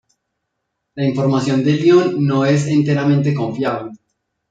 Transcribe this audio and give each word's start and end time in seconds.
La 0.95 1.05
información 1.07 1.63
de 1.63 1.73
Lyon 1.73 2.25
no 2.25 2.43
es 2.43 2.65
enteramente 2.65 3.35
confiable. 3.35 3.91